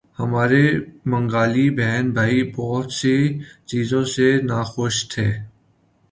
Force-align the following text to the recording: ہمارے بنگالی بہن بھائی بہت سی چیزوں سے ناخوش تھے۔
ہمارے 0.19 0.63
بنگالی 1.05 1.67
بہن 1.69 2.05
بھائی 2.11 2.39
بہت 2.55 2.87
سی 2.93 3.15
چیزوں 3.65 4.03
سے 4.05 4.27
ناخوش 4.41 4.95
تھے۔ 5.11 5.27